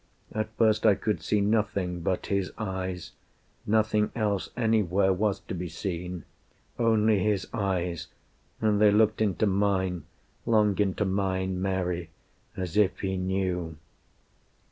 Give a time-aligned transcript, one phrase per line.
[0.31, 3.11] At first I could see nothing but His eyes;
[3.67, 6.23] Nothing else anywhere was to be seen
[6.79, 8.07] Only His eyes.
[8.59, 10.05] And they looked into mine
[10.47, 12.09] Long into mine, Mary,
[12.57, 13.77] as if He knew."